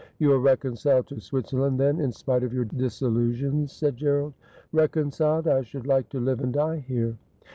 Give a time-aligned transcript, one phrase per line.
[0.17, 4.33] 'You are reconciled to Switzerland, then, in spite of your disillusions,' said Gerald.'
[4.81, 5.47] Reconciled!
[5.47, 7.17] I should like to live and die here.'